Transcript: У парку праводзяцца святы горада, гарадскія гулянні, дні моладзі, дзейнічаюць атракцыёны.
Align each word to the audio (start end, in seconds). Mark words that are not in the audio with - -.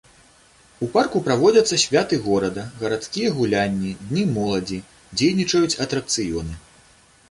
У 0.85 0.87
парку 0.95 1.21
праводзяцца 1.27 1.77
святы 1.83 2.19
горада, 2.29 2.65
гарадскія 2.81 3.29
гулянні, 3.37 3.95
дні 4.09 4.27
моладзі, 4.35 4.85
дзейнічаюць 5.21 5.75
атракцыёны. 5.85 6.53